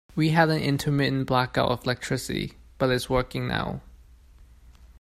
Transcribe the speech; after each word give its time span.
We 0.15 0.29
had 0.29 0.49
an 0.49 0.59
intermittent 0.59 1.27
blackout 1.27 1.69
of 1.69 1.83
electricity, 1.83 2.53
but 2.79 2.89
it's 2.89 3.07
working 3.07 3.47
now. 3.47 3.81